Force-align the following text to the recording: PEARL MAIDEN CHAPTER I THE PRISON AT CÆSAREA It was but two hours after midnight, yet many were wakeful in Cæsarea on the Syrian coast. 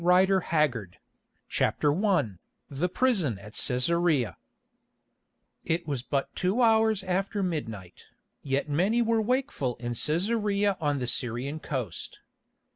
PEARL 0.03 0.41
MAIDEN 0.51 0.93
CHAPTER 1.47 1.93
I 2.05 2.31
THE 2.71 2.89
PRISON 2.89 3.37
AT 3.37 3.53
CÆSAREA 3.53 4.35
It 5.63 5.87
was 5.87 6.01
but 6.01 6.33
two 6.35 6.63
hours 6.63 7.03
after 7.03 7.43
midnight, 7.43 8.05
yet 8.41 8.67
many 8.67 9.03
were 9.03 9.21
wakeful 9.21 9.75
in 9.75 9.91
Cæsarea 9.91 10.75
on 10.81 10.97
the 10.97 11.05
Syrian 11.05 11.59
coast. 11.59 12.19